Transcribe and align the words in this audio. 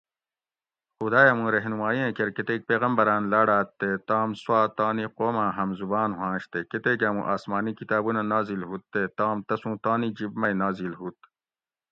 خدایہ 0.99 1.33
مُوں 1.37 1.49
رہنمائی 1.55 1.99
ایں 2.03 2.13
کیر 2.17 2.29
کتیک 2.37 2.61
پیغمبراۤن 2.69 3.23
لاڑاۤت 3.31 3.69
تے 3.79 3.89
تام 4.07 4.29
سوا 4.41 4.59
تانی 4.77 5.05
قوماۤں 5.17 5.51
ہم 5.57 5.69
زبان 5.79 6.09
ہوانش 6.17 6.43
تے 6.51 6.59
کۤتیک 6.71 6.99
آمو 7.07 7.21
آسمانی 7.35 7.71
کتابونہ 7.79 8.21
نازل 8.31 8.61
ہُوت 8.69 8.83
تے 8.93 9.01
تام 9.17 9.37
تسوں 9.47 9.75
تانی 9.83 10.09
جِب 10.17 10.31
مئی 10.41 10.53
نازل 10.61 10.91
ہُوت 10.99 11.17